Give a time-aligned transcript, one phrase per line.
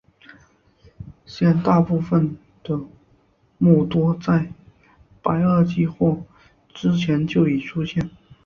[1.27, 2.75] 现存大部分的
[3.59, 4.51] 目多在
[5.21, 6.23] 白垩纪或
[6.73, 8.09] 之前就已出现。